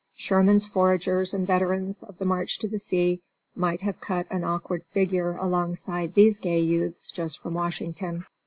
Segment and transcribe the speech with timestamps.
[0.15, 3.21] Sherman's foragers and veterans of the March to the Sea
[3.55, 8.25] might have cut an awkward figure alongside these gay youths just from Washington.